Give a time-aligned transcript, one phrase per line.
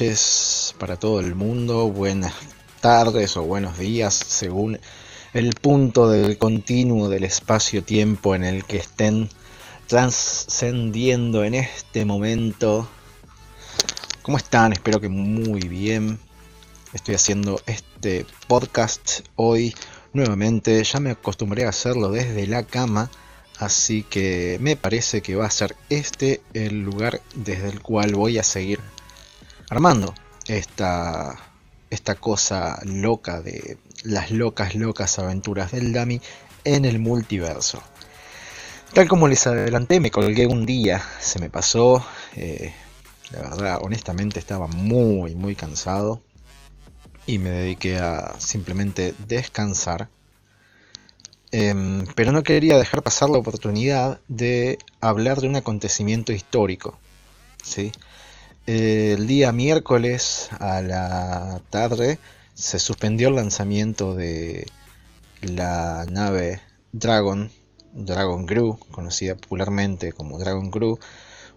[0.00, 2.32] noches para todo el mundo, buenas
[2.80, 4.80] tardes o buenos días según
[5.34, 9.28] el punto del continuo del espacio-tiempo en el que estén
[9.88, 12.88] trascendiendo en este momento.
[14.22, 14.72] ¿Cómo están?
[14.72, 16.18] Espero que muy bien.
[16.94, 19.74] Estoy haciendo este podcast hoy
[20.14, 20.82] nuevamente.
[20.82, 23.10] Ya me acostumbré a hacerlo desde la cama.
[23.58, 28.38] Así que me parece que va a ser este el lugar desde el cual voy
[28.38, 28.80] a seguir
[29.70, 30.12] armando
[30.46, 31.36] esta,
[31.88, 36.20] esta cosa loca de las locas, locas aventuras del Dami
[36.64, 37.82] en el multiverso.
[38.92, 42.74] Tal como les adelanté, me colgué un día, se me pasó, eh,
[43.30, 46.20] la verdad, honestamente estaba muy, muy cansado
[47.24, 50.08] y me dediqué a simplemente descansar.
[51.52, 56.98] Em, pero no quería dejar pasar la oportunidad de hablar de un acontecimiento histórico.
[57.62, 57.92] ¿sí?
[58.66, 62.18] El día miércoles a la tarde
[62.54, 64.66] se suspendió el lanzamiento de
[65.42, 66.60] la nave
[66.92, 67.50] Dragon,
[67.92, 70.98] Dragon Crew, conocida popularmente como Dragon Crew,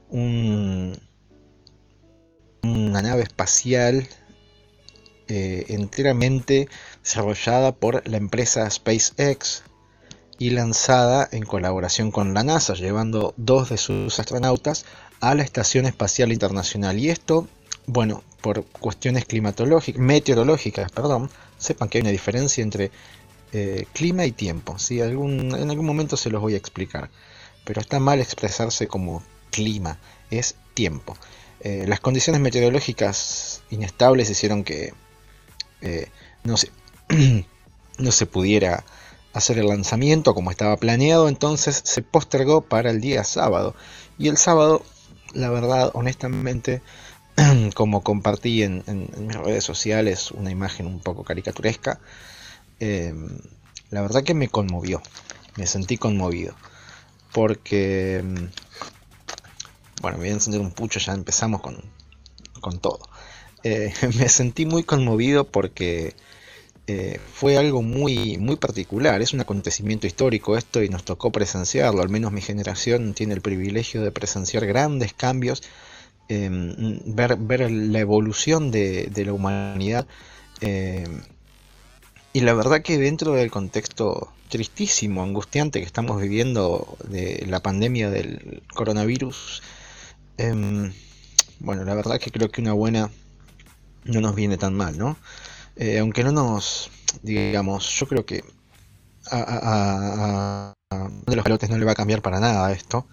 [0.10, 0.98] una
[3.02, 4.08] nave espacial
[5.28, 6.68] eh, enteramente
[7.04, 9.64] desarrollada por la empresa SpaceX
[10.38, 14.86] y lanzada en colaboración con la NASA, llevando dos de sus astronautas
[15.30, 17.00] a la Estación Espacial Internacional.
[17.00, 17.48] Y esto
[17.86, 22.92] bueno, por cuestiones climatológicas, meteorológicas, perdón, sepan que hay una diferencia entre
[23.52, 24.80] eh, clima y tiempo.
[24.80, 25.02] ¿sí?
[25.02, 27.10] Algún, en algún momento se los voy a explicar.
[27.66, 30.00] Pero está mal expresarse como clima,
[30.30, 31.16] es tiempo.
[31.62, 34.94] Eh, las condiciones meteorológicas inestables hicieron que
[35.82, 36.10] eh,
[36.44, 36.70] no, se,
[37.98, 38.84] no se pudiera
[39.34, 43.76] hacer el lanzamiento como estaba planeado, entonces se postergó para el día sábado.
[44.18, 44.84] Y el sábado,
[45.34, 46.82] la verdad, honestamente,
[47.76, 48.84] como compartí en,
[49.18, 52.00] mis redes sociales una imagen un poco caricaturesca,
[52.80, 53.40] em,
[53.90, 55.02] la verdad que me conmovió,
[55.58, 56.56] me sentí conmovido,
[57.32, 58.50] porque, em,
[60.02, 61.78] bueno, me voy a encender un pucho, ya empezamos con,
[62.62, 63.00] con todo.
[63.64, 66.16] Eh, me sentí muy conmovido porque
[66.88, 72.02] eh, fue algo muy, muy particular, es un acontecimiento histórico esto y nos tocó presenciarlo,
[72.02, 75.64] al menos mi generación tiene el privilegio de presenciar grandes cambios
[76.30, 80.08] Em, ver, ver, la evolución de, la humanidad.
[80.62, 81.22] Em,
[82.34, 88.10] y la verdad que dentro del contexto tristísimo, angustiante que estamos viviendo de la pandemia
[88.10, 89.62] del coronavirus,
[90.38, 90.94] em,
[91.60, 93.12] bueno, la verdad que creo que una buena
[94.06, 95.18] no nos viene tan mal, ¿no?
[95.76, 96.92] Eh, aunque no nos,
[97.22, 98.44] digamos, yo creo que
[99.32, 103.08] a, a, de los pelotes no le va a cambiar para nada esto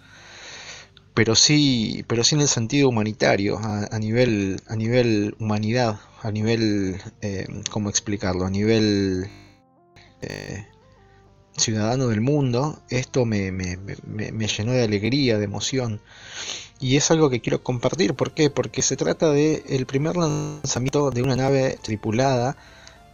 [1.14, 7.00] pero sí, pero sí en el sentido humanitario, a, nivel, a nivel humanidad, a nivel,
[7.20, 8.46] eh, ¿cómo explicarlo?
[8.46, 9.28] A nivel
[10.22, 10.66] eh,
[11.60, 16.00] ciudadano del mundo, esto me, me, me, llenó de alegría, de emoción.
[16.80, 18.50] Y es algo que quiero compartir, ¿por qué?
[18.50, 22.56] Porque se trata de el primer lanzamiento de una nave tripulada,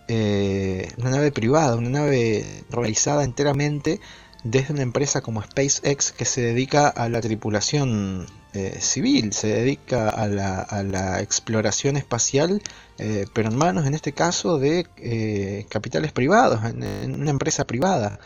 [0.09, 4.01] eh, una nave privada, una nave realizada enteramente
[4.45, 8.27] desde una empresa como SpaceX que se dedica a la tripulación
[8.57, 12.63] eh, civil, se dedica a la, exploración espacial,
[12.97, 18.19] eh, pero en manos en este caso de eh, capitales privados, en, una empresa privada,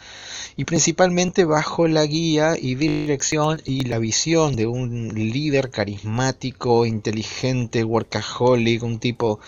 [0.54, 7.82] y principalmente bajo la guía y dirección y la visión de un líder carismático, inteligente,
[7.82, 9.40] workaholic, un tipo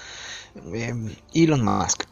[1.33, 2.05] Elon Musk.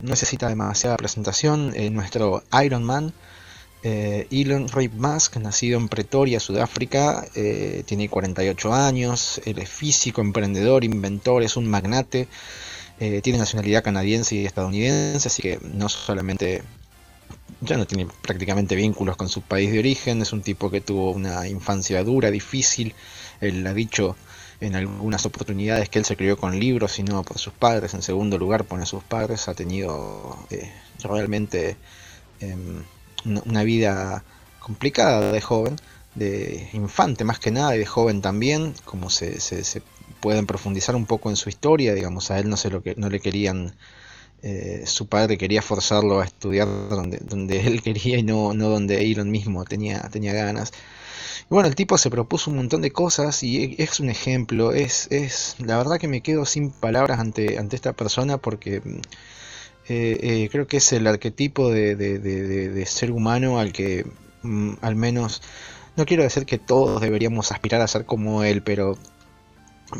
[0.00, 3.12] No necesita demasiada presentación, nuestro Iron Man
[3.82, 10.84] eh, Elon Ray Musk, nacido en Pretoria, Sudáfrica, eh, tiene 48 años, es físico, emprendedor,
[10.84, 12.28] inventor, es un magnate,
[12.98, 16.62] eh, tiene nacionalidad canadiense y estadounidense, así que no solamente
[17.62, 21.12] ya no tiene prácticamente vínculos con su país de origen, es un tipo que tuvo
[21.12, 22.94] una infancia dura, difícil,
[23.40, 24.14] él ha dicho
[24.60, 28.02] en algunas oportunidades que él se crió con libros y no por sus padres, en
[28.02, 30.36] segundo lugar pone a sus padres, ha tenido
[31.02, 31.78] realmente
[32.40, 32.82] em,
[33.24, 34.24] una vida
[34.58, 35.76] complicada de joven,
[36.14, 39.82] de infante más que nada y de joven también, como se, se,
[40.20, 43.08] pueden profundizar un poco en su historia, digamos, a él no sé lo que no
[43.08, 43.74] le querían
[44.42, 49.30] eh, su padre quería forzarlo a estudiar donde, él quería y no, no donde Elon
[49.30, 50.72] mismo tenía, tenía ganas.
[51.42, 55.08] Y bueno, el tipo se propuso un montón de cosas y es un ejemplo, es,
[55.10, 58.82] es la verdad que me quedo sin palabras ante, ante esta persona porque
[59.88, 64.06] eh, eh, creo que es el arquetipo de, ser humano al que
[64.42, 65.42] mm, al menos,
[65.96, 68.96] no quiero decir que todos deberíamos aspirar a ser como él, pero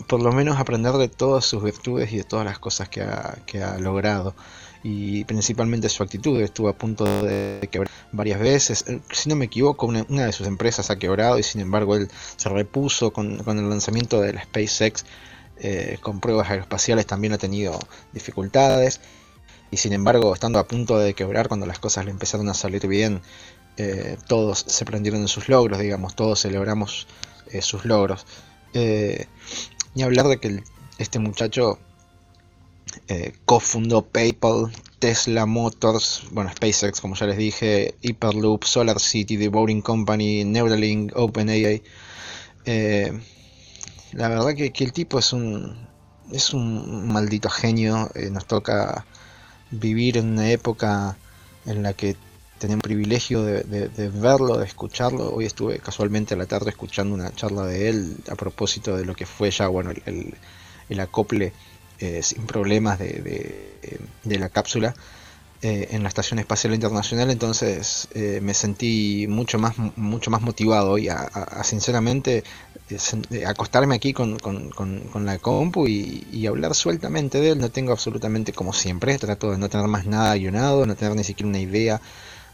[0.07, 3.39] por lo menos aprender de todas sus virtudes y de todas las cosas que ha,
[3.47, 4.35] que ha logrado
[4.83, 6.41] y principalmente su actitud.
[6.41, 8.85] Estuvo a punto de quebrar varias veces.
[8.89, 12.09] Eh, si no me equivoco, una, de sus empresas ha quebrado y sin embargo él
[12.37, 15.05] se repuso con, con el lanzamiento de la SpaceX.
[15.63, 17.79] Eh, con pruebas aeroespaciales también ha tenido
[18.15, 19.03] dificultades
[19.71, 22.87] y sin embargo estando a punto de quebrar cuando las cosas le empezaron a salir
[22.87, 23.23] bien
[23.77, 27.07] eh, todos se prendieron en sus logros digamos todos celebramos
[27.61, 28.27] sus logros
[29.95, 30.63] ni hablar de que
[30.99, 31.79] este muchacho
[33.09, 39.83] eh, cofundó PayPal, Tesla Motors, bueno, SpaceX, como ya les dije, Hyperloop, SolarCity, The Boring
[39.83, 41.83] Company, Neuralink, OpenAI.
[42.65, 43.13] Eh,
[44.13, 45.89] la verdad que, el tipo es un,
[46.33, 48.11] es un maldito genio.
[48.15, 49.07] Eh, nos toca
[49.71, 51.17] vivir en una época
[51.67, 52.17] en la que
[52.59, 55.33] tenemos privilegio de, verlo, de escucharlo.
[55.35, 59.15] Hoy estuve casualmente a la tarde escuchando una charla de él a propósito de lo
[59.15, 60.35] que fue ya bueno el,
[60.91, 61.53] el acople
[62.03, 63.69] eh, sin problemas de,
[64.25, 64.95] la cápsula
[65.63, 70.97] eh, en la Estación Espacial Internacional, entonces eh, me sentí mucho más, mucho más motivado
[70.97, 71.29] y a,
[71.65, 72.45] sinceramente
[73.47, 74.39] acostarme aquí con,
[75.15, 77.59] la compu y, hablar sueltamente de él.
[77.59, 81.25] No tengo absolutamente como siempre, trato de no tener más nada guionado, no tener ni
[81.25, 82.01] siquiera una idea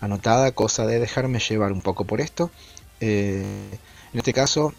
[0.01, 2.51] anotada, cosa de dejarme llevar un poco por esto.
[3.01, 3.79] en
[4.15, 4.75] este caso,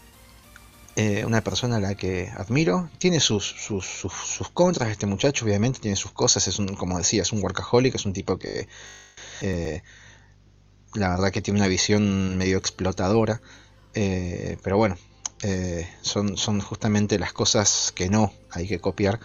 [0.99, 2.89] eh, una persona a la que admiro.
[2.97, 7.21] Tiene sus, sus, sus, contras, este muchacho obviamente tiene sus cosas, es un, como decía,
[7.21, 8.67] es un workaholic, es un tipo que
[9.41, 9.83] eh,
[10.95, 13.44] la verdad que tiene una visión medio explotadora,
[13.94, 14.97] eh, pero bueno,
[16.01, 19.19] son, son justamente las cosas que no hay que copiar.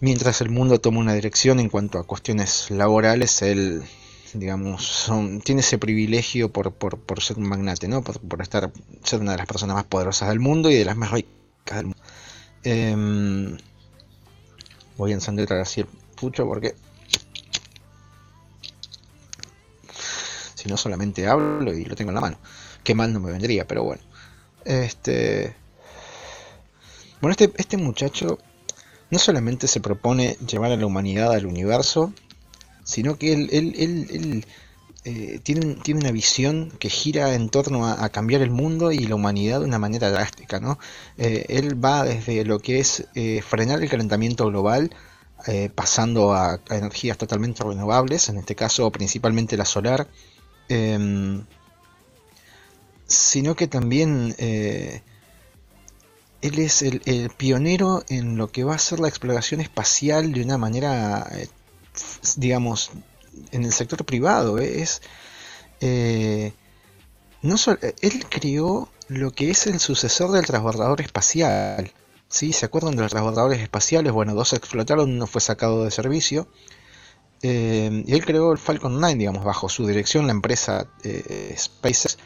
[0.00, 3.84] Mientras el mundo toma una dirección en cuanto a cuestiones laborales, él
[4.34, 6.72] digamos, son, tiene ese privilegio por,
[7.22, 8.02] ser un magnate, ¿no?
[8.02, 8.72] Por, estar,
[9.04, 11.86] ser una de las personas más poderosas del mundo y de las más ricas del
[11.86, 12.02] mundo.
[12.64, 13.58] Em,
[14.96, 16.74] voy a encender así el pucho porque
[20.54, 22.38] si no solamente hablo y lo tengo en la mano.
[22.84, 24.02] Qué mal no me vendría, pero bueno.
[24.64, 25.54] Este.
[27.20, 28.38] Bueno, este, este muchacho
[29.10, 32.12] no solamente se propone llevar a la humanidad al universo,
[32.84, 34.44] sino que él, él,
[35.04, 39.16] eh, tiene, tiene, una visión que gira en torno a, cambiar el mundo y la
[39.16, 40.60] humanidad de una manera drástica.
[40.60, 40.78] ¿no?
[41.18, 44.94] Eh, él va desde lo que es eh, frenar el calentamiento global,
[45.74, 50.06] pasando a, energías totalmente renovables, en este caso principalmente la solar,
[50.68, 51.44] em,
[53.08, 55.02] sino que también él
[56.40, 60.58] es el, el, pionero en lo que va a ser la exploración espacial de una
[60.58, 61.28] manera
[62.36, 62.90] digamos,
[63.50, 64.58] en el sector privado.
[64.58, 64.82] ¿eh?
[64.82, 65.02] Es,
[65.80, 66.52] eh,
[67.42, 67.56] no
[68.00, 71.92] él creó lo que es el sucesor del transbordador espacial.
[72.28, 72.52] ¿sí?
[72.52, 74.12] ¿Se acuerdan de los transbordadores espaciales?
[74.12, 76.48] Bueno, dos explotaron, uno fue sacado de servicio.
[77.42, 80.86] Eh, y él creó el Falcon 9, digamos, bajo su dirección, la empresa
[81.56, 82.16] SpaceX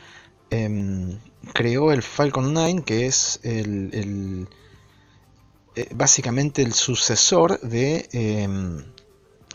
[0.50, 1.18] em,
[1.54, 4.46] creó el Falcon 9, que es el,
[5.94, 8.85] básicamente el sucesor de em,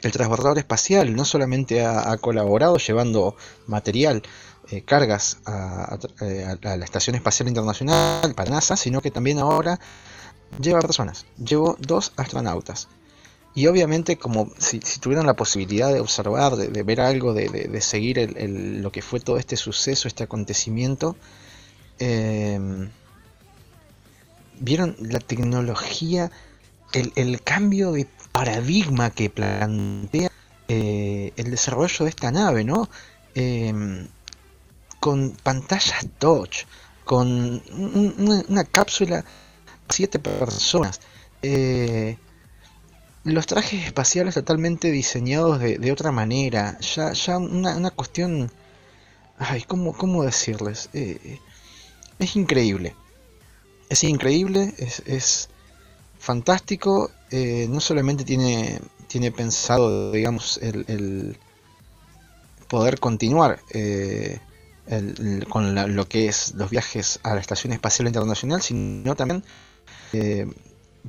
[0.02, 3.36] el transbordador espacial no solamente ha, colaborado llevando
[3.68, 4.24] material,
[4.70, 5.40] eh, cargas
[6.22, 9.80] eh, a, la Estación Espacial Internacional para NASA, sino que también ahora
[10.60, 11.26] lleva personas.
[11.38, 12.88] Llevó dos astronautas.
[13.54, 18.34] Y obviamente, como si, tuvieran la posibilidad de observar, de, ver algo, de, seguir
[18.82, 21.18] lo que fue todo este suceso, este acontecimiento,
[22.00, 22.90] em,
[24.62, 26.32] vieron la tecnología,
[26.94, 30.32] el, cambio de paradigma que plantea
[30.68, 32.90] eh, el desarrollo de esta nave, ¿no?
[33.36, 34.08] Em,
[35.00, 36.66] con pantallas touch,
[37.04, 37.62] con
[38.48, 39.26] una, cápsula
[39.90, 41.02] siete personas,
[41.42, 42.18] eh,
[43.24, 48.52] los trajes espaciales totalmente diseñados de, otra manera, ya, ya una, cuestión,
[49.38, 50.90] ay, ¿cómo, cómo decirles?
[50.94, 51.40] Eh,
[52.20, 52.96] es increíble,
[53.90, 55.50] es increíble, es, es
[56.22, 61.38] fantástico eh, no solamente tiene, tiene pensado, digamos, el,
[62.68, 64.40] poder continuar eh,
[65.50, 69.44] con lo que es los viajes a la Estación Espacial Internacional, sino también
[70.14, 70.48] eh,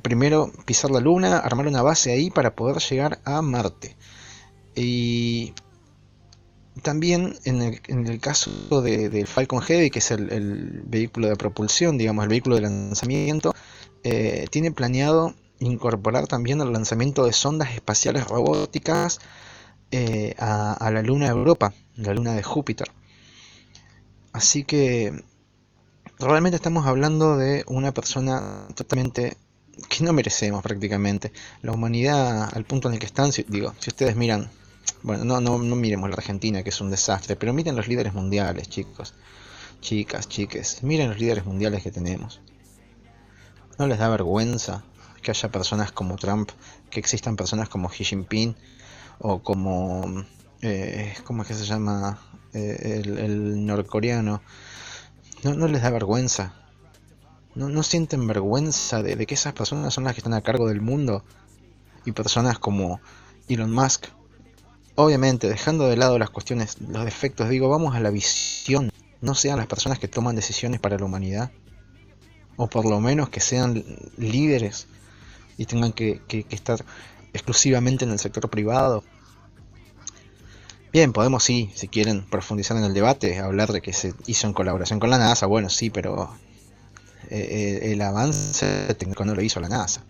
[0.01, 3.95] primero pisar la Luna, armar una base ahí para poder llegar a Marte.
[4.75, 5.53] Y
[6.81, 11.97] también en el, en el caso del Falcon Heavy, que es el, vehículo de propulsión,
[11.97, 13.53] digamos, el vehículo de lanzamiento,
[14.03, 19.19] tiene planeado incorporar también el lanzamiento de sondas espaciales robóticas
[19.91, 22.91] eh, a, la luna de Europa, la luna de Júpiter.
[24.31, 25.23] Así que
[26.19, 29.37] realmente estamos hablando de una persona totalmente
[29.89, 31.31] que no merecemos prácticamente.
[31.61, 34.49] La humanidad al punto en el que están, digo, si ustedes miran,
[35.03, 38.13] bueno, no, no, no miremos la Argentina que es un desastre, pero miren los líderes
[38.13, 39.13] mundiales, chicos,
[39.81, 42.41] chicas, chiques, miren los líderes mundiales que tenemos.
[43.77, 44.83] ¿No les da vergüenza
[45.21, 46.51] que haya personas como Trump,
[46.89, 48.55] que existan personas como Xi Jinping
[49.19, 50.25] o como,
[50.61, 52.19] eh, ¿cómo es que se llama?
[52.53, 54.41] Eh, el, norcoreano.
[55.43, 56.53] ¿No, ¿No les da vergüenza
[57.55, 61.23] ¿No, sienten vergüenza de, que esas personas son las que están a cargo del mundo?
[62.03, 62.99] Y personas como
[63.47, 64.07] Elon Musk.
[64.95, 68.91] Obviamente, dejando de lado las cuestiones, los defectos, digo, vamos a la visión.
[69.21, 71.51] No sean las personas que toman decisiones para la humanidad.
[72.55, 73.83] O por lo menos que sean
[74.17, 74.87] líderes
[75.57, 76.83] y tengan que, estar
[77.33, 79.03] exclusivamente en el sector privado.
[80.91, 84.53] Bien, podemos sí, si quieren profundizar en el debate, hablar de que se hizo en
[84.53, 86.29] colaboración con la NASA, bueno, sí, pero
[87.29, 90.03] eh, el avance técnico no lo hizo la NASA.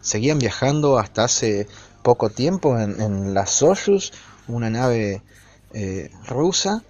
[0.00, 1.66] Seguían viajando hasta hace
[2.02, 4.12] poco tiempo en, la Soyuz,
[4.46, 5.22] una nave
[5.72, 6.84] eh, rusa,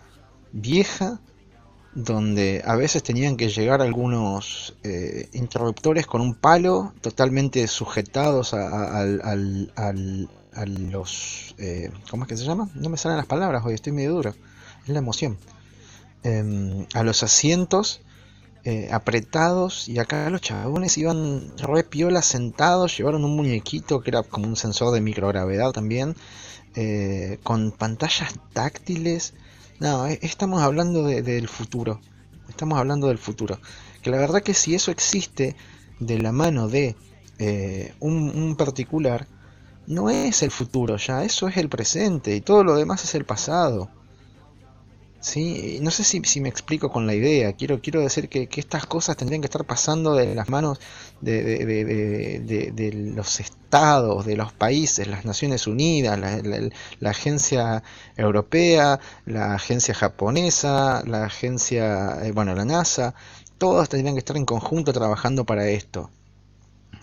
[0.52, 1.20] vieja,
[2.04, 9.04] donde a veces tenían que llegar algunos eh, interruptores con un palo totalmente sujetados a,
[10.66, 11.54] los...
[12.10, 12.68] ¿Cómo es que se llama?
[12.74, 14.34] No me salen las palabras hoy, estoy medio duro.
[14.84, 15.36] Es la emoción.
[16.22, 18.00] Em, a los asientos
[18.64, 24.22] eh, apretados y acá los chabones iban re piola sentados, llevaron un muñequito que era
[24.22, 26.16] como un sensor de microgravedad también,
[26.74, 29.34] eh, con pantallas táctiles.
[29.80, 32.00] No, eh, estamos hablando del futuro,
[32.48, 33.58] estamos hablando del futuro.
[34.02, 35.56] Que la verdad que si eso existe
[36.00, 36.96] de la mano de
[38.00, 39.26] un, un particular,
[39.86, 43.24] no es el futuro ya, eso es el presente y todo lo demás es el
[43.24, 43.90] pasado.
[45.20, 47.52] Sí, no sé si, si, me explico con la idea.
[47.52, 50.78] Quiero, quiero decir que, estas cosas tendrían que estar pasando de las manos
[51.20, 51.42] de,
[52.72, 56.18] de, los estados, de los países, las Naciones Unidas,
[57.00, 57.82] la, agencia
[58.16, 63.14] europea, la agencia japonesa, la agencia, eh, bueno, la NASA.
[63.58, 66.10] Todas tendrían que estar en conjunto trabajando para esto.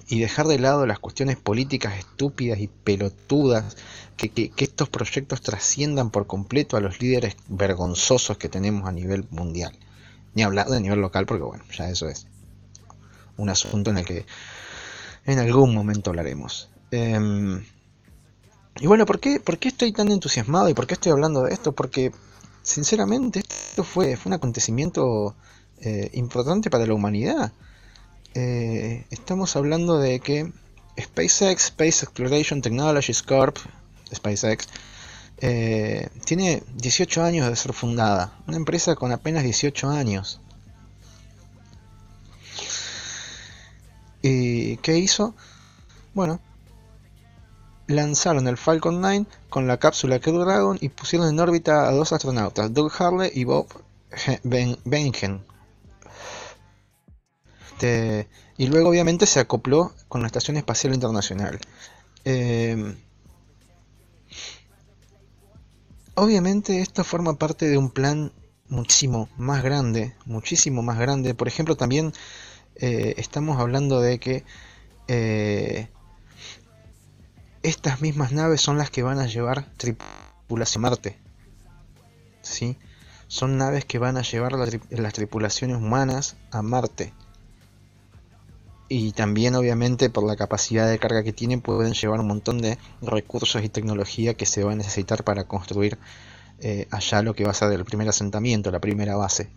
[0.08, 3.76] Y dejar de lado las cuestiones políticas estúpidas y pelotudas
[4.18, 9.78] que, estos proyectos trasciendan por completo a los líderes vergonzosos que tenemos a nivel mundial.
[10.34, 12.28] Ni hablar de nivel local, porque bueno, ya eso es
[13.38, 14.26] un asunto en el que
[15.26, 16.70] en algún momento hablaremos.
[16.92, 17.64] Em,
[18.80, 21.54] y bueno, ¿por qué, ¿por qué estoy tan entusiasmado y por qué estoy hablando de
[21.54, 21.72] esto?
[21.72, 22.12] Porque
[22.62, 25.36] sinceramente esto fue, fue un acontecimiento
[25.80, 27.52] eh, importante para la humanidad.
[28.36, 30.52] Eh, estamos hablando de que
[31.00, 33.58] SpaceX, Space Exploration Technologies Corp,
[34.14, 34.68] SpaceX,
[35.38, 38.38] eh, tiene 18 años de ser fundada.
[38.46, 40.42] Una empresa con apenas 18 años.
[44.22, 45.34] ¿Y qué hizo?
[46.14, 46.42] Bueno,
[47.88, 52.12] lanzaron el Falcon 9 con la cápsula Crew Dragon y pusieron en órbita a dos
[52.12, 53.68] astronautas, Doug Harley y Bob
[54.44, 55.55] Bengen.
[58.58, 61.60] Y luego obviamente se acopló con la Estación Espacial Internacional.
[62.24, 62.96] Eh,
[66.18, 68.32] Obviamente esto forma parte de un plan
[68.70, 71.34] muchísimo más grande, muchísimo más grande.
[71.34, 72.14] Por ejemplo, también
[72.76, 74.46] eh, estamos hablando de que
[75.10, 75.90] eh,
[77.64, 81.20] estas mismas naves son las que van a llevar tripulación a Marte.
[82.42, 82.78] ¿sí?
[83.28, 87.14] Son naves que van a llevar las tripulaciones humanas a Marte
[88.88, 92.78] y también obviamente por la capacidad de carga que tienen pueden llevar un montón de
[93.02, 95.98] recursos y tecnología que se va a necesitar para construir
[96.60, 99.50] eh, allá lo que va a ser el primer asentamiento, la primera base.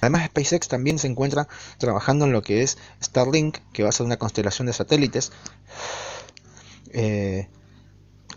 [0.00, 4.06] Además SpaceX también se encuentra trabajando en lo que es Starlink, que va a ser
[4.06, 5.32] una constelación de satélites,
[6.92, 7.48] eh,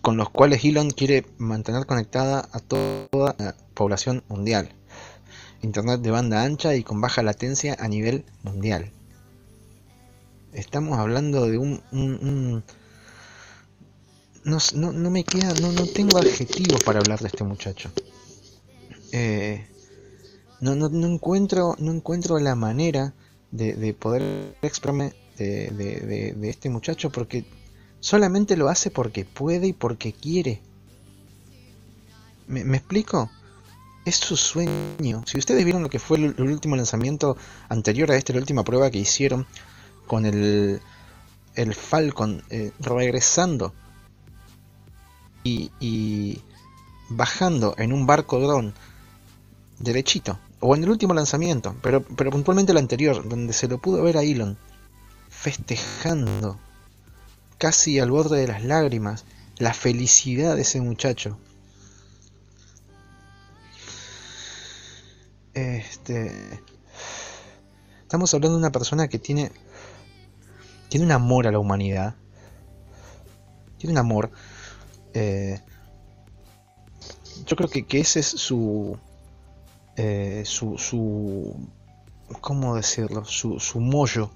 [0.01, 4.78] con los cuales Elon quiere mantener conectada a toda la población mundial.
[5.61, 8.91] Internet de banda ancha y con baja latencia a nivel mundial.
[10.53, 12.63] Estamos hablando de un...
[14.43, 17.91] No, me queda, no, no tengo adjetivos para hablar de este muchacho.
[19.11, 19.67] Eh,
[20.61, 23.13] no, no, no, encuentro, no encuentro la manera
[23.51, 27.45] de, poder expresarme de, este muchacho porque
[27.99, 30.61] solamente lo hace porque puede y porque quiere.
[32.47, 33.29] me explico?
[34.05, 35.23] Es su sueño.
[35.25, 37.37] Si ustedes vieron lo que fue el, último lanzamiento
[37.67, 39.45] anterior a este, la última prueba que hicieron
[40.07, 40.81] con el,
[41.55, 43.73] el Falcon eh, regresando
[45.43, 46.41] y,
[47.09, 48.73] bajando en un barco dron
[49.79, 54.03] derechito, o en el último lanzamiento, pero, pero puntualmente el anterior, donde se lo pudo
[54.03, 54.57] ver a Elon
[55.29, 56.59] festejando,
[57.57, 59.25] casi al borde de las lágrimas,
[59.57, 61.37] la felicidad de ese muchacho.
[66.09, 66.63] Este,
[68.01, 69.51] estamos hablando de una persona que tiene,
[70.89, 72.15] tiene un amor a la humanidad,
[73.77, 74.31] tiene un amor.
[75.13, 75.59] Eh,
[77.45, 78.97] yo creo que, ese es su,
[79.97, 81.55] eh, su, su,
[82.41, 83.23] ¿cómo decirlo?
[83.25, 84.31] Su, su mollo,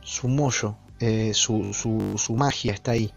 [0.00, 3.14] su mollo, eh, su, su, su, magia está ahí.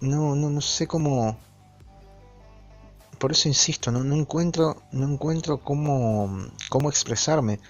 [0.00, 1.36] No, no, no sé cómo,
[3.22, 7.60] por eso insisto, no, encuentro, no encuentro cómo, cómo expresarme,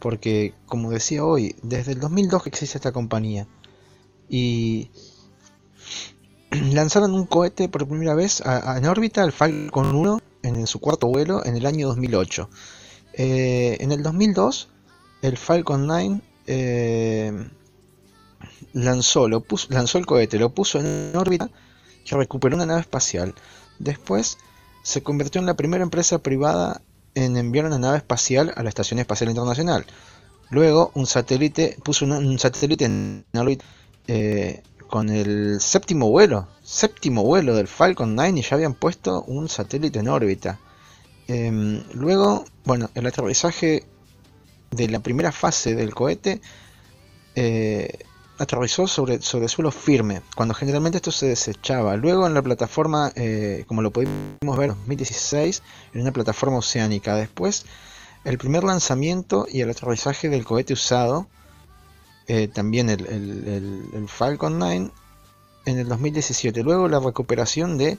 [0.00, 3.46] porque como decía hoy, desde el 2002 que existe esta compañía
[4.28, 4.90] y
[6.72, 11.06] lanzaron un cohete por primera vez a, en órbita, el Falcon 1, en su cuarto
[11.06, 12.50] vuelo en el año 2008.
[13.12, 14.70] Eh, en el 2002,
[15.22, 17.48] el Falcon 9 eh,
[18.72, 21.48] lanzó, lo puso, lanzó el cohete, lo puso en órbita
[22.04, 23.36] y recuperó una nave espacial.
[23.78, 24.38] Después
[24.86, 26.80] se convirtió en la primera empresa privada
[27.16, 29.84] en enviar una nave espacial a la Estación Espacial Internacional.
[30.48, 33.64] Luego, un satélite puso un, satélite en órbita
[34.06, 39.48] eh, con el séptimo vuelo, séptimo vuelo del Falcon 9 y ya habían puesto un
[39.48, 40.60] satélite en órbita.
[41.26, 43.82] Em, luego, bueno, el aterrizaje
[44.70, 46.40] de la primera fase del cohete
[47.34, 48.05] eh,
[48.38, 51.96] aterrizó sobre, sobre suelo firme, cuando generalmente esto se desechaba.
[51.96, 55.62] Luego en la plataforma, eh, como lo pudimos ver en 2016,
[55.94, 57.16] en una plataforma oceánica.
[57.16, 57.66] Después,
[58.24, 61.28] el primer lanzamiento y el aterrizaje del cohete usado
[62.28, 64.90] eh, también el, Falcon 9
[65.66, 67.98] en el 2017, luego la recuperación de,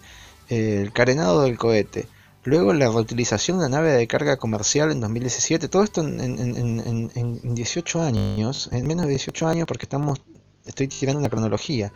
[0.50, 2.08] eh, el carenado del cohete,
[2.48, 8.02] luego la reutilización de la nave de carga comercial en 2017, todo esto en, 18
[8.02, 10.22] años, en menos de 18 años porque estamos,
[10.66, 11.92] estoy tirando una cronología.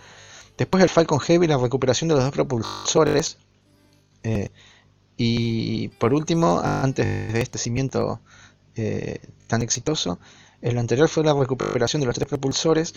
[0.58, 3.38] Después el Falcon Heavy, la recuperación de los dos propulsores.
[4.24, 4.50] Eh,
[5.16, 8.20] y por último, antes de este cimiento
[9.48, 10.20] tan exitoso,
[10.62, 12.94] el anterior fue la recuperación de los tres propulsores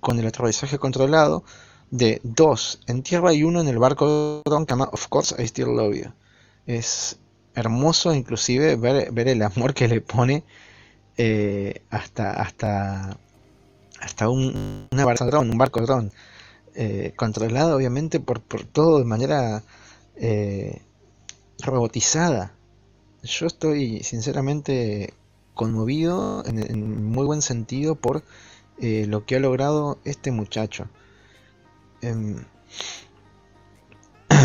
[0.00, 1.44] con el aterrizaje controlado
[1.90, 5.94] de dos en tierra y uno en el barco llama Of Course I Still Love
[5.94, 6.12] You.
[6.68, 7.18] Es
[7.54, 10.44] hermoso inclusive ver, ver el amor que le pone
[11.16, 13.18] eh, hasta hasta
[14.00, 16.12] hasta un, barco un barco dron
[16.76, 19.64] eh, controlado obviamente por, por, todo de manera
[20.14, 20.82] eh,
[21.60, 22.52] robotizada.
[23.24, 25.14] Yo estoy sinceramente
[25.54, 28.22] conmovido en, muy buen sentido por
[28.80, 30.86] lo que ha logrado este muchacho.
[32.00, 32.44] Em,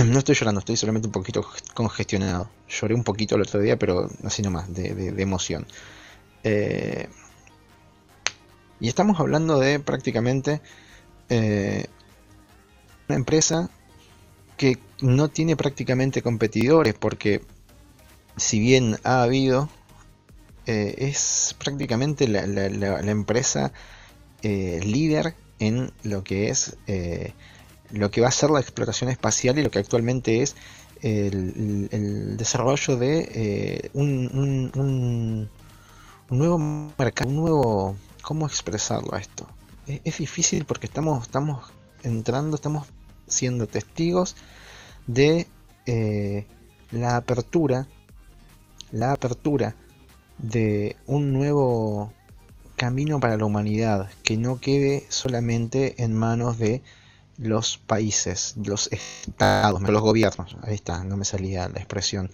[0.12, 2.50] no estoy llorando, estoy solamente un poquito congestionado.
[2.70, 5.66] Lloré un poquito el otro día, pero así nomás, de, emoción.
[6.44, 7.08] Eh,
[8.80, 10.62] y estamos hablando de prácticamente
[11.30, 11.86] eh,
[13.08, 13.70] una empresa
[14.58, 17.42] que no tiene prácticamente competidores, porque
[18.36, 19.70] si bien ha habido
[20.66, 23.74] eh, es prácticamente la, empresa
[24.42, 26.76] líder en lo que es
[27.94, 30.56] lo que va a ser la exploración espacial y lo que actualmente es
[31.02, 35.50] el, desarrollo de un, un,
[36.30, 36.58] nuevo
[36.98, 37.96] mercado, un nuevo...
[38.22, 39.46] ¿Cómo expresarlo a esto?
[39.86, 41.72] Es, difícil porque estamos, estamos
[42.04, 42.88] entrando, estamos
[43.28, 44.38] siendo testigos
[45.08, 45.46] de
[46.92, 47.88] la apertura,
[48.92, 49.76] la apertura
[50.38, 52.14] de un nuevo
[52.76, 56.82] camino para la humanidad que no quede solamente en manos de
[57.38, 60.56] los países, los estados, los gobiernos.
[60.64, 62.32] Ahí está, no me salía la expresión.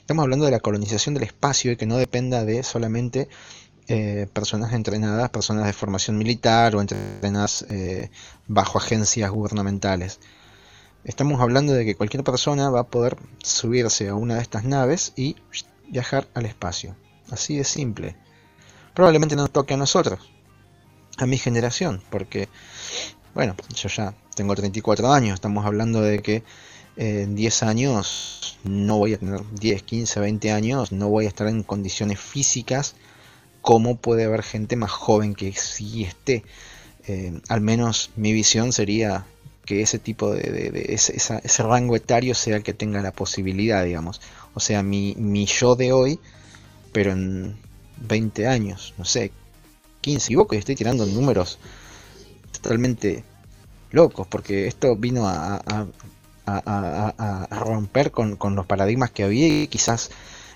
[0.00, 3.28] Estamos hablando de la colonización del espacio y que no dependa de solamente
[3.88, 8.10] eh, personas entrenadas, personas de formación militar o entrenadas eh,
[8.46, 10.20] bajo agencias gubernamentales.
[11.04, 15.12] Estamos hablando de que cualquier persona va a poder subirse a una de estas naves
[15.16, 15.36] y
[15.88, 16.96] viajar al espacio.
[17.30, 18.16] Así de simple.
[18.94, 20.20] Probablemente nos toque a nosotros,
[21.16, 22.48] a mi generación, porque,
[23.34, 26.42] bueno, yo ya tengo 34 años, estamos hablando de que
[26.96, 31.46] en 10 años no voy a tener 10, 15, 20 años, no voy a estar
[31.48, 32.94] en condiciones físicas
[33.60, 36.44] como puede haber gente más joven que sí esté.
[37.06, 39.26] Eh, al menos mi visión sería
[39.64, 44.20] que ese tipo de, ese, ese, rango etario sea el que tenga la posibilidad, digamos.
[44.54, 46.18] O sea, mi, mi yo de hoy
[46.92, 47.56] pero en
[48.08, 49.30] 20 años, no sé,
[50.00, 51.58] 15, equivoco y estoy tirando números
[52.60, 53.24] totalmente
[53.90, 55.86] locos, porque esto vino a,
[57.50, 60.10] romper con, los paradigmas que había y quizás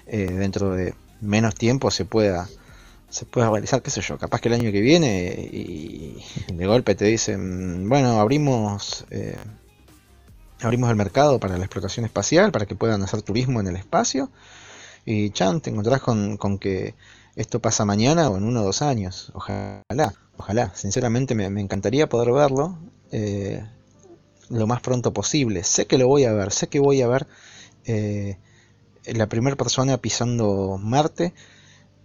[0.06, 2.48] eh, dentro de menos tiempo se pueda
[3.10, 6.94] se pueda realizar, qué sé yo, capaz que el año que viene y, de golpe
[6.94, 9.36] te dicen, bueno, abrimos eh,
[10.62, 14.30] abrimos el mercado para la explotación espacial, para que puedan hacer turismo en el espacio
[15.04, 16.94] y chan, te encontrás con, con que
[17.36, 22.32] esto pasa mañana o en uno o dos años, ojalá, ojalá, sinceramente me, encantaría poder
[22.32, 22.78] verlo
[23.12, 23.64] eh,
[24.48, 27.26] lo más pronto posible, sé que lo voy a ver, sé que voy a ver
[27.86, 28.38] eh,
[29.06, 31.32] la primera persona pisando Marte,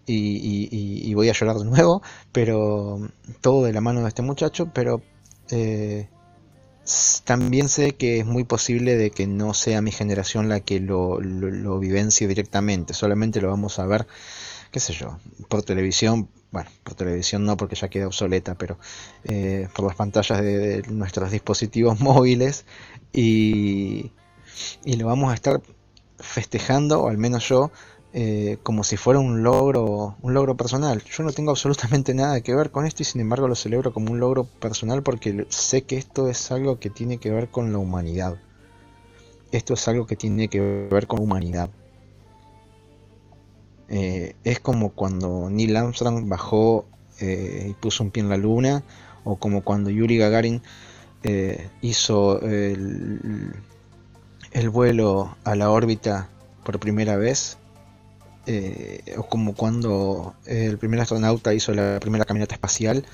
[0.09, 3.09] y, voy a llorar de nuevo, pero
[3.41, 5.01] todo de la mano de este muchacho, pero
[5.49, 6.07] eh,
[7.25, 11.19] también sé que es muy posible de que no sea mi generación la que lo,
[11.19, 14.07] lo, vivencie directamente, solamente lo vamos a ver,
[14.71, 18.77] qué sé yo, por televisión, bueno, por televisión no porque ya queda obsoleta, pero
[19.23, 22.65] eh, por las pantallas de, nuestros dispositivos móviles
[23.13, 24.11] y,
[24.85, 25.61] y lo vamos a estar
[26.19, 27.71] festejando, o al menos yo,
[28.13, 31.03] eh, como si fuera un logro, un logro personal.
[31.03, 34.11] Yo no tengo absolutamente nada que ver con esto y sin embargo lo celebro como
[34.11, 37.77] un logro personal porque sé que esto es algo que tiene que ver con la
[37.77, 38.37] humanidad.
[39.51, 41.69] Esto es algo que tiene que ver con la humanidad.
[43.89, 46.85] Eh, es como cuando Neil Armstrong bajó
[47.19, 48.83] eh, y puso un pie en la luna,
[49.23, 50.61] o como cuando Yuri Gagarin
[51.81, 53.51] hizo el,
[54.53, 56.29] el vuelo a la órbita
[56.63, 57.57] por primera vez
[58.49, 63.05] eh, o como cuando el primer astronauta hizo la primera caminata espacial,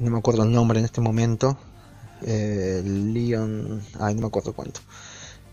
[0.00, 1.56] no me acuerdo el nombre en este momento,
[2.22, 4.80] eh, Leon, ay no me acuerdo cuánto.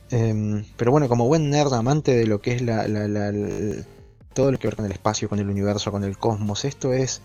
[0.09, 2.87] Em, pero bueno, como buen nerd amante de lo que es la,
[4.33, 7.21] todo lo que ver con el espacio, con el universo, con el cosmos, esto es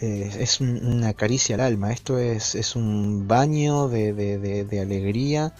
[0.00, 5.54] eh, es una caricia al alma, esto es, es un baño de, de alegría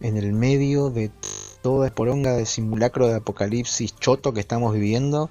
[0.00, 1.10] en el medio de
[1.62, 5.30] toda esporonga de simulacro de apocalipsis choto que estamos viviendo,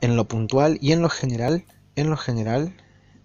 [0.00, 1.64] en lo puntual y en lo general,
[1.94, 2.74] en lo general,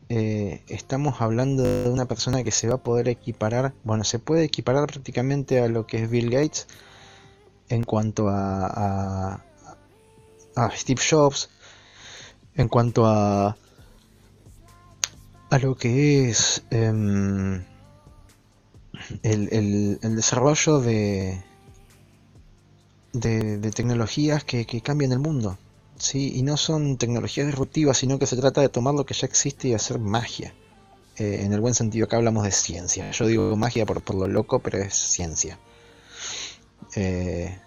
[0.09, 4.45] eh, estamos hablando de una persona que se va a poder equiparar, bueno, se puede
[4.45, 6.67] equiparar prácticamente a lo que es Bill Gates
[7.69, 9.43] en cuanto a,
[10.75, 11.49] Steve Jobs,
[12.55, 13.55] en cuanto a,
[15.49, 17.63] a lo que es em,
[19.23, 21.43] el, desarrollo de,
[23.13, 25.57] de, tecnologías que, cambian el mundo.
[25.97, 26.33] ¿sí?
[26.35, 29.69] Y no son tecnologías disruptivas, sino que se trata de tomar lo que ya existe
[29.69, 30.53] y hacer magia.
[31.17, 33.09] Eh, en el buen sentido, acá hablamos de ciencia.
[33.11, 35.57] Yo digo magia por, por lo loco, pero es ciencia.
[36.95, 37.57] Eh,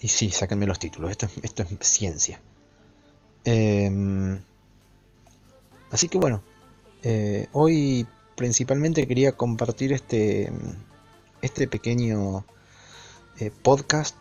[0.00, 2.40] y sí, sáquenme los títulos, esto, esto es ciencia.
[3.44, 4.40] Em,
[5.90, 6.42] así que bueno,
[7.02, 8.06] eh, hoy
[8.36, 10.52] principalmente quería compartir este,
[11.42, 12.44] este pequeño
[13.38, 14.16] eh, podcast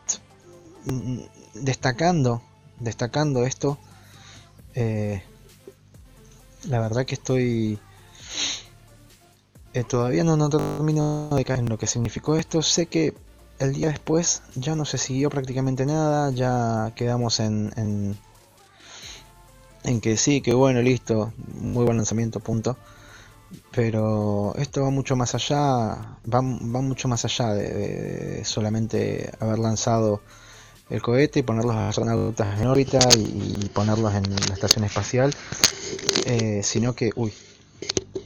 [0.85, 1.19] mm,
[1.55, 2.41] destacando,
[2.79, 3.77] destacando esto.
[4.75, 5.21] Eh,
[6.65, 7.79] la verdad que estoy...
[9.87, 12.63] Todavía no, no termino de caer en lo que significó esto.
[12.63, 13.13] Sé que
[13.59, 18.17] el día después ya no se siguió prácticamente nada, ya quedamos en, en,
[19.83, 22.77] en que sí, que bueno, listo, muy buen lanzamiento, punto
[23.71, 30.21] pero esto va mucho más allá, va, mucho más allá de, solamente haber lanzado
[30.89, 35.33] el cohete y poner los astronautas en órbita y, ponerlos en la estación espacial,
[36.25, 37.33] eh, sino que, uy,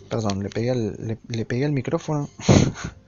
[0.09, 2.29] perdón, le pegué al, le, pegué el micrófono.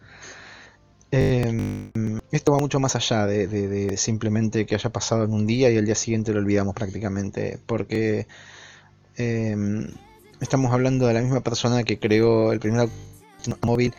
[1.15, 1.91] Em,
[2.32, 5.86] esto va mucho más allá de, simplemente que haya pasado en un día y el
[5.86, 8.28] día siguiente lo olvidamos prácticamente, porque
[9.17, 9.88] em,
[10.43, 12.89] Estamos hablando de la misma persona que creó el primer
[13.47, 13.93] automóvil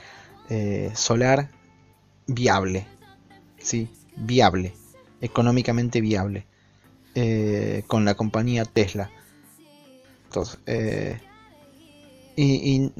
[0.51, 1.49] eh, solar
[2.27, 2.87] viable,
[3.57, 3.89] ¿sí?
[4.15, 4.75] Viable,
[5.23, 6.45] económicamente viable,
[7.15, 9.11] eh, con la compañía Tesla.
[10.27, 11.19] Entonces, eh,
[12.37, 12.93] y,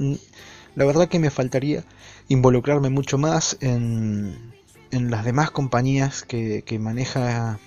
[0.75, 1.85] la verdad que me faltaría
[2.29, 4.55] involucrarme mucho más en,
[4.91, 7.59] en las demás compañías que, que, maneja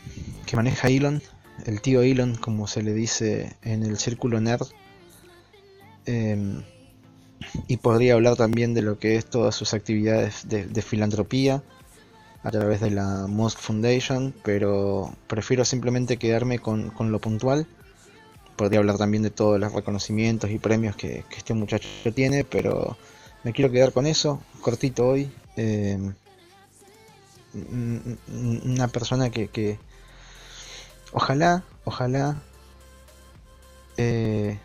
[0.45, 1.21] que maneja Elon,
[1.65, 4.67] el tío Elon, como se le dice en el círculo nerd
[6.07, 6.63] Em,
[7.67, 11.61] y podría hablar también de lo que es todas sus actividades de, filantropía
[12.43, 17.67] a través de la Musk Foundation, pero prefiero simplemente quedarme con, lo puntual.
[18.57, 22.97] Podría hablar también de todos los reconocimientos y premios que, este muchacho tiene, pero
[23.43, 25.31] me quiero quedar con eso, cortito hoy.
[25.55, 26.13] Em,
[27.53, 29.79] una persona que, que
[31.13, 32.41] ojalá, ojalá
[33.97, 34.59] eh,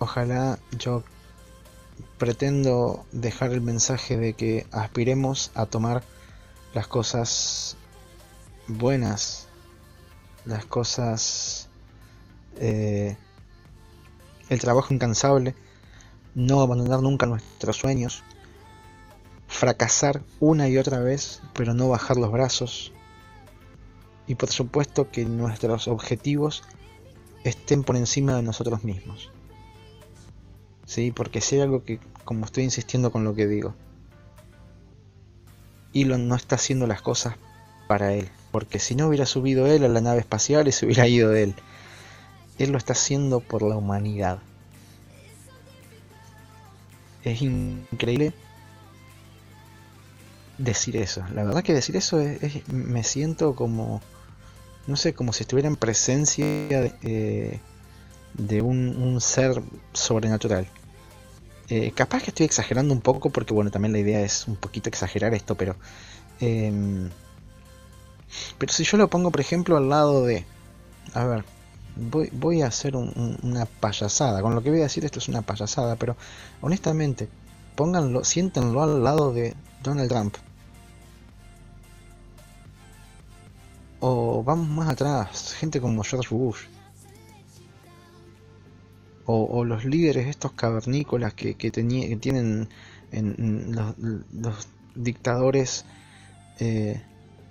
[0.00, 1.04] ojalá yo
[2.18, 6.02] pretendo dejar el mensaje de que aspiremos a tomar
[6.74, 7.76] las cosas
[8.66, 9.46] buenas,
[10.44, 11.67] las cosas,
[12.58, 13.16] eh,
[14.48, 15.54] el trabajo incansable,
[16.34, 18.22] no abandonar nunca nuestros sueños,
[19.46, 22.92] fracasar una y otra vez, pero no bajar los brazos,
[24.26, 26.62] y por supuesto que nuestros objetivos
[27.44, 29.30] estén por encima de nosotros mismos.
[30.84, 31.12] ¿Sí?
[31.12, 33.74] Porque si hay algo que, como estoy insistiendo con lo que digo,
[35.94, 37.36] Elon no está haciendo las cosas
[37.88, 41.08] para él, porque si no hubiera subido él a la nave espacial y se hubiera
[41.08, 41.54] ido él,
[42.58, 44.38] él lo está haciendo por la humanidad.
[47.24, 48.32] Es increíble
[50.58, 51.24] decir eso.
[51.34, 54.00] La verdad que decir eso es me siento como
[54.88, 60.66] no sé, como si estuviera en presencia de, eh, un, ser sobrenatural.
[61.68, 64.88] Eh, capaz que estoy exagerando un poco porque bueno, también la idea es un poquito
[64.88, 65.76] exagerar esto, pero...
[66.40, 67.10] Em,
[68.56, 70.46] pero si yo lo pongo, por ejemplo, al lado de...
[71.12, 71.44] A ver,
[71.98, 74.42] voy, voy a hacer una payasada.
[74.42, 76.16] Con lo que voy a decir esto es una payasada, pero
[76.60, 77.28] honestamente,
[77.74, 80.36] pónganlo, siéntenlo al lado de Donald Trump.
[84.00, 86.60] O vamos más atrás, gente como George Bush.
[89.30, 92.68] O, los líderes estos cavernícolas que, que, tienen
[93.12, 93.76] en,
[94.32, 95.84] los, dictadores
[96.60, 97.02] eh,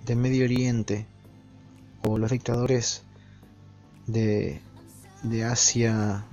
[0.04, 1.06] de Medio Oriente.
[2.02, 3.04] O los dictadores
[4.08, 4.60] de,
[5.22, 6.24] de Asia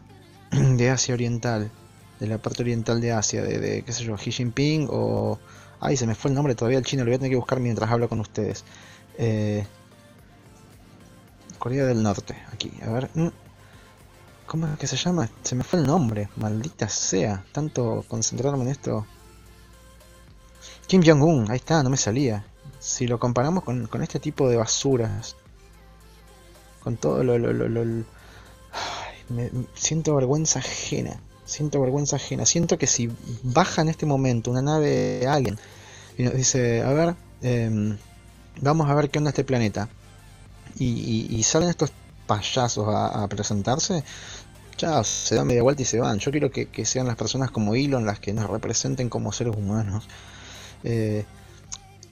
[0.52, 1.72] de Asia Oriental,
[2.20, 5.40] de la parte oriental de Asia, de, de, qué sé yo, Xi Jinping o...
[5.80, 7.60] Ay, se me fue el nombre todavía el chino, lo voy a tener que buscar
[7.60, 8.64] mientras hablo con ustedes.
[9.18, 9.66] Eh,
[11.60, 13.10] Corea del Norte, aquí, a ver.
[13.14, 13.28] Mm.
[14.46, 15.30] ¿Cómo es que se llama?
[15.44, 17.44] Se me fue el nombre, maldita sea.
[17.52, 19.06] Tanto concentrarme en esto.
[20.88, 22.46] Kim Jong-un, ahí está, no me salía.
[22.80, 25.36] Si lo comparamos con, este tipo de basuras,
[26.86, 27.38] con todo lo...
[27.38, 28.06] lo, lo,
[29.30, 31.20] me, siento vergüenza ajena.
[31.44, 32.46] Siento vergüenza ajena.
[32.46, 33.10] Siento que si
[33.42, 35.58] baja en este momento una nave de alguien
[36.18, 37.98] y nos dice, a ver, em,
[38.62, 39.90] vamos a ver qué onda este planeta
[40.78, 41.92] y, salen estos
[42.28, 44.04] payasos a, presentarse,
[44.78, 46.20] ya se dan media vuelta y se van.
[46.20, 50.08] Yo quiero que, sean las personas como Elon las que nos representen como seres humanos.
[50.84, 51.26] Eh,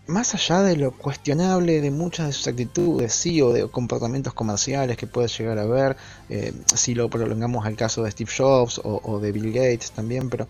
[0.07, 4.97] más allá de lo cuestionable de muchas de sus actitudes, sí, o de comportamientos comerciales
[4.97, 5.97] que puede llegar a ver,
[6.29, 10.47] eh, si lo prolongamos al caso de Steve Jobs o, de Bill Gates también, pero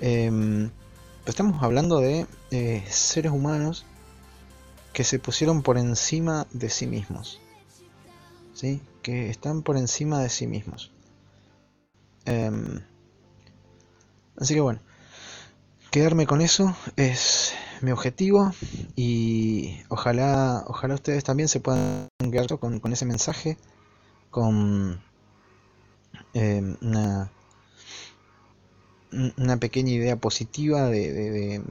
[0.00, 0.70] em,
[1.26, 3.86] estamos hablando de eh, seres humanos
[4.92, 7.40] que se pusieron por encima de sí mismos
[9.02, 10.92] que están por encima de sí mismos.
[12.24, 12.80] Em,
[14.36, 14.80] así que bueno,
[15.90, 18.52] quedarme con eso es mi objetivo
[18.96, 23.58] y ojalá, ojalá ustedes también se puedan quedar con, ese mensaje,
[24.30, 25.02] con
[26.34, 27.30] em, una,
[29.36, 31.62] una pequeña idea positiva de, de,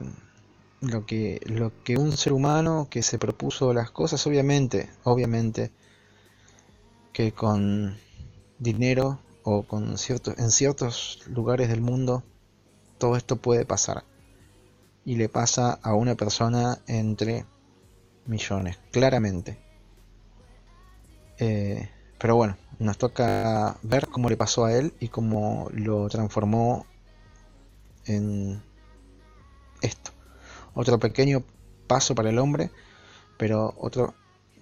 [0.80, 5.70] lo que lo que un ser humano que se propuso las cosas obviamente obviamente
[7.12, 7.96] que con
[8.58, 12.24] dinero o con ciertos, en ciertos lugares del mundo
[12.98, 14.04] todo esto puede pasar.
[15.04, 17.44] Y le pasa a una persona entre
[18.26, 19.58] millones, claramente.
[21.38, 26.86] Eh, pero bueno, nos toca ver cómo le pasó a él y cómo lo transformó
[28.06, 28.62] en
[29.80, 30.12] esto.
[30.74, 31.42] Otro pequeño
[31.86, 32.70] paso para el hombre,
[33.38, 34.14] pero otro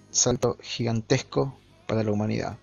[0.09, 2.57] salto gigantesco para la humanidad.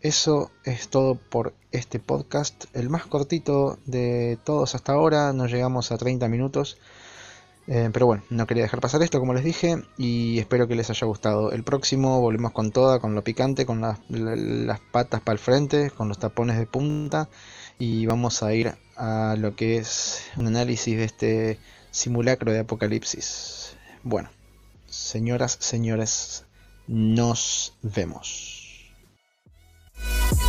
[0.00, 5.90] Eso es todo por este podcast, el más cortito de todos hasta ahora, no llegamos
[5.90, 6.78] a 30 minutos.
[7.66, 10.88] Eh, pero bueno, no quería dejar pasar esto como les dije y espero que les
[10.88, 11.52] haya gustado.
[11.52, 15.90] El próximo volvemos con toda, con lo picante, con las, las patas para el frente,
[15.90, 17.28] con los tapones de punta
[17.78, 21.58] y vamos a ir a lo que es un análisis de este
[21.90, 23.76] simulacro de apocalipsis.
[24.02, 24.30] Bueno,
[24.86, 26.46] señoras, señores,
[26.86, 28.57] nos vemos.
[30.00, 30.47] Bye.